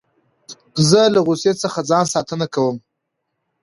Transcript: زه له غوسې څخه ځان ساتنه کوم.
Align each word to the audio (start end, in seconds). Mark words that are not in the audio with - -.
زه 0.89 1.01
له 1.13 1.19
غوسې 1.25 1.51
څخه 1.61 1.79
ځان 1.89 2.05
ساتنه 2.13 2.45
کوم. 2.53 2.75